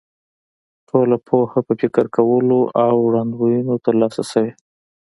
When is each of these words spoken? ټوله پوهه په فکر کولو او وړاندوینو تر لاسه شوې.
ټوله 0.89 1.17
پوهه 1.27 1.59
په 1.67 1.73
فکر 1.81 2.05
کولو 2.15 2.59
او 2.85 2.93
وړاندوینو 3.07 3.73
تر 3.85 3.93
لاسه 4.01 4.21
شوې. 4.31 4.51